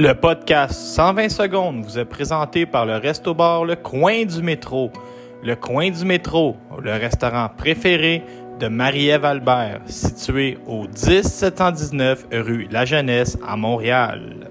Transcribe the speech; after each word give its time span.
Le 0.00 0.14
podcast 0.14 0.72
120 0.72 1.28
secondes 1.28 1.84
vous 1.84 1.98
est 1.98 2.06
présenté 2.06 2.64
par 2.64 2.86
le 2.86 2.96
Resto 2.96 3.34
Bar 3.34 3.66
Le 3.66 3.76
Coin 3.76 4.24
du 4.24 4.42
Métro. 4.42 4.90
Le 5.44 5.54
Coin 5.56 5.90
du 5.90 6.06
Métro, 6.06 6.56
le 6.82 6.92
restaurant 6.92 7.50
préféré 7.54 8.24
de 8.58 8.68
Marie-Ève 8.68 9.26
Albert, 9.26 9.82
situé 9.84 10.56
au 10.66 10.86
10 10.86 11.44
rue 12.32 12.66
La 12.70 12.86
Jeunesse 12.86 13.36
à 13.46 13.58
Montréal. 13.58 14.49